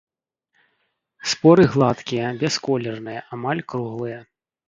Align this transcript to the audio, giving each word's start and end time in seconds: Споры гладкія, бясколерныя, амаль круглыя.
Споры 1.33 1.65
гладкія, 1.75 2.25
бясколерныя, 2.41 3.21
амаль 3.39 3.61
круглыя. 3.75 4.19